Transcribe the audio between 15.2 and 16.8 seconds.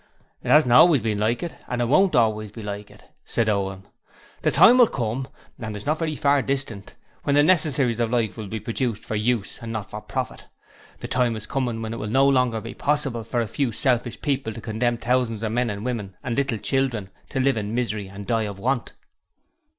of men and women and little